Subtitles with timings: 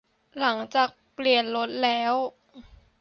[0.39, 2.13] หลังจากเปลี่ยนรถแล้ว